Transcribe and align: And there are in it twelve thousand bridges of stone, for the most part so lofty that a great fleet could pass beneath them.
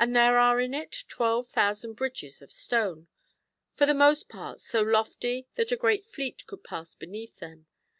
And 0.00 0.16
there 0.16 0.38
are 0.38 0.58
in 0.58 0.74
it 0.74 1.04
twelve 1.06 1.46
thousand 1.46 1.92
bridges 1.92 2.42
of 2.42 2.50
stone, 2.50 3.06
for 3.76 3.86
the 3.86 3.94
most 3.94 4.28
part 4.28 4.60
so 4.60 4.82
lofty 4.82 5.46
that 5.54 5.70
a 5.70 5.76
great 5.76 6.04
fleet 6.04 6.44
could 6.48 6.64
pass 6.64 6.96
beneath 6.96 7.38
them. 7.38 7.66